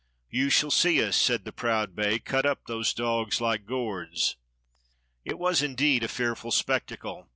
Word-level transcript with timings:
"You 0.31 0.49
shall 0.49 0.71
see 0.71 0.99
us," 1.05 1.15
said 1.15 1.45
the 1.45 1.51
proud 1.51 1.95
Bey, 1.95 2.17
"cut 2.17 2.43
up 2.43 2.65
those 2.65 2.91
dogs 2.91 3.39
like 3.39 3.67
gourds!" 3.67 4.35
It 5.23 5.37
was, 5.37 5.61
indeed, 5.61 6.03
a 6.03 6.07
fearful 6.07 6.49
spectacle. 6.49 7.29